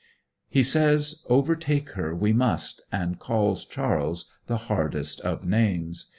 He 0.49 0.63
says 0.63 1.21
overtake 1.29 1.91
her 1.91 2.15
we 2.15 2.33
must, 2.33 2.81
and 2.91 3.19
calls 3.19 3.65
Charles 3.65 4.25
the 4.47 4.57
hardest 4.57 5.21
of 5.21 5.45
names. 5.45 6.09